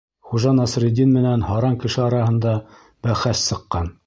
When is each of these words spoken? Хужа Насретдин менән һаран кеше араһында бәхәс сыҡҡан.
Хужа 0.29 0.53
Насретдин 0.59 1.11
менән 1.19 1.45
һаран 1.49 1.77
кеше 1.85 2.03
араһында 2.09 2.59
бәхәс 3.09 3.49
сыҡҡан. 3.53 3.99